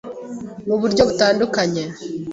mu 0.67 0.75
buryo 0.81 1.01
butandukanye 1.09 1.83